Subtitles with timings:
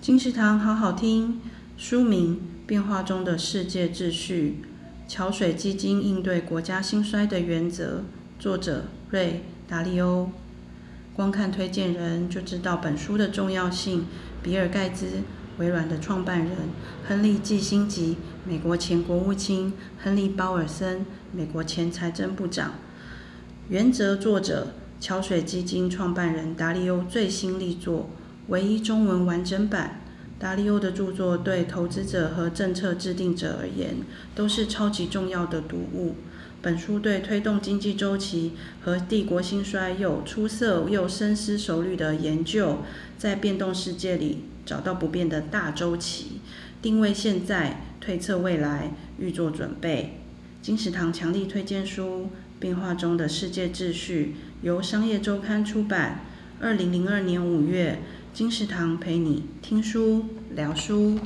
[0.00, 1.42] 金石堂好好听。
[1.76, 4.62] 书名：变化中的世界秩序。
[5.06, 8.02] 桥水基金应对国家兴衰的原则。
[8.38, 10.30] 作者：瑞·达利欧。
[11.12, 14.06] 光看推荐人就知道本书的重要性。
[14.42, 15.06] 比尔·盖茨，
[15.58, 16.56] 微软的创办人；
[17.06, 19.72] 亨利·季辛吉，美国前国务卿；
[20.02, 22.72] 亨利·鲍尔森，美国前财政部长。
[23.68, 28.08] 原则作者：桥水基金创办人达利欧最新力作，
[28.50, 30.02] 唯一中文完整版。
[30.38, 33.96] 达利欧的著作对投资者和政策制定者而言
[34.34, 36.14] 都是超级重要的读物。
[36.62, 42.78] 本书对推动经济周期和帝国兴衰有出色又深思熟虑的研究，
[43.18, 46.40] 在变动世界里找到不变的大周期，
[46.80, 50.20] 定位现在，推测未来，预做准备。
[50.62, 52.22] 金石堂强力推荐书
[52.58, 56.20] 《变化中的世界秩序》，由商业周刊出版，
[56.60, 57.98] 二零零二年五月。
[58.32, 61.18] 金石堂陪你听书聊书。